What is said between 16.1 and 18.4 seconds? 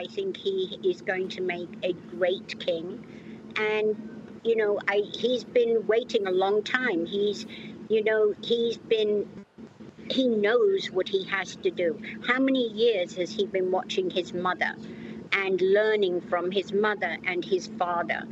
from his mother and his father.